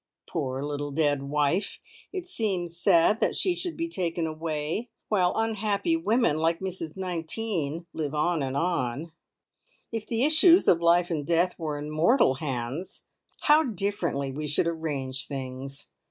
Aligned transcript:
Poor 0.27 0.63
little 0.63 0.89
dead 0.89 1.21
wife! 1.21 1.79
It 2.11 2.25
seems 2.25 2.75
sad 2.81 3.19
that 3.19 3.35
she 3.35 3.53
should 3.53 3.77
be 3.77 3.87
taken 3.87 4.25
away, 4.25 4.89
while 5.09 5.31
unhappy 5.35 5.95
women 5.95 6.37
like 6.39 6.59
Mrs 6.59 6.97
19 6.97 7.85
live 7.93 8.15
on 8.15 8.41
and 8.41 8.57
on. 8.57 9.11
If 9.91 10.07
the 10.07 10.23
issues 10.23 10.67
of 10.67 10.81
life 10.81 11.11
and 11.11 11.23
death 11.23 11.53
were 11.59 11.77
in 11.77 11.91
mortal 11.91 12.33
hands, 12.33 13.05
how 13.41 13.61
differently 13.61 14.31
we 14.31 14.47
should 14.47 14.65
arrange 14.65 15.27
things! 15.27 15.91